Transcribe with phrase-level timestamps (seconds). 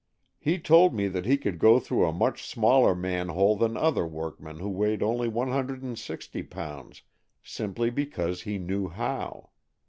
[0.39, 4.03] He told me that he could go through a much smaller man hole than another
[4.07, 7.03] workman who weighed only one hundred and sixty pounds,
[7.43, 9.51] simply because he knew how.